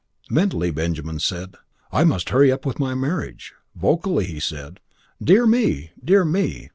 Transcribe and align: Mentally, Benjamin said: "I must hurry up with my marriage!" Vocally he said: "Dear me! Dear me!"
Mentally, 0.31 0.71
Benjamin 0.71 1.19
said: 1.19 1.57
"I 1.91 2.05
must 2.05 2.29
hurry 2.29 2.51
up 2.51 2.65
with 2.65 2.79
my 2.79 2.95
marriage!" 2.95 3.53
Vocally 3.75 4.25
he 4.25 4.39
said: 4.39 4.79
"Dear 5.23 5.45
me! 5.45 5.91
Dear 6.03 6.25
me!" 6.25 6.69